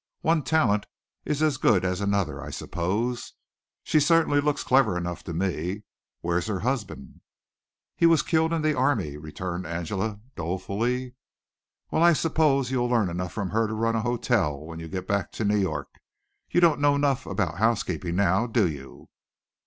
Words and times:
"One 0.21 0.41
talent 0.41 0.87
is 1.25 1.43
as 1.43 1.57
good 1.57 1.85
as 1.85 2.01
another, 2.01 2.41
I 2.41 2.49
suppose. 2.49 3.33
She 3.83 3.99
certainly 3.99 4.41
looks 4.41 4.63
clever 4.63 4.97
enough 4.97 5.23
to 5.25 5.31
me. 5.31 5.83
Where 6.21 6.39
is 6.39 6.47
her 6.47 6.61
husband?" 6.61 7.21
"He 7.95 8.07
was 8.07 8.23
killed 8.23 8.51
in 8.51 8.63
the 8.63 8.75
army," 8.75 9.17
returned 9.17 9.67
Angela 9.67 10.19
dolefully. 10.35 11.13
"Well 11.91 12.01
I 12.01 12.13
suppose 12.13 12.71
you'll 12.71 12.89
learn 12.89 13.11
enough 13.11 13.33
from 13.33 13.51
her 13.51 13.67
to 13.67 13.75
run 13.75 13.95
a 13.95 14.01
hotel 14.01 14.59
when 14.65 14.79
you 14.79 14.87
get 14.87 15.07
back 15.07 15.31
to 15.33 15.45
New 15.45 15.57
York. 15.59 15.99
You 16.49 16.61
don't 16.61 16.81
know 16.81 16.95
enough 16.95 17.27
about 17.27 17.59
housekeeping 17.59 18.15
now, 18.15 18.47
do 18.47 18.67
you?" 18.67 19.07